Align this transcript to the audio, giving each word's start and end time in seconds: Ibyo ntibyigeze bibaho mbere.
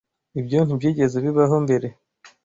Ibyo 0.39 0.59
ntibyigeze 0.63 1.17
bibaho 1.25 1.55
mbere. 1.65 1.87